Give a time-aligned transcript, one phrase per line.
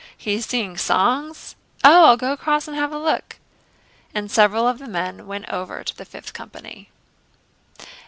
[0.17, 3.37] He's singing songs...." "Oh, I'll go across and have a look...."
[4.15, 6.89] And several of the men went over to the Fifth Company.